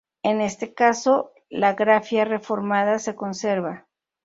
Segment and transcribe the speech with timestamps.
[0.23, 3.85] En este caso, la grafía reformada se conserva.